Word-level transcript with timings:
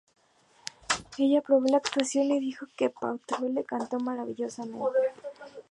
Ella 1.19 1.37
aprobó 1.37 1.67
la 1.67 1.77
actuación, 1.77 2.31
y 2.31 2.39
dijo 2.39 2.65
que 2.75 2.89
Paltrow 2.89 3.47
"la 3.53 3.61
cantó 3.61 3.99
maravillosamente". 3.99 4.83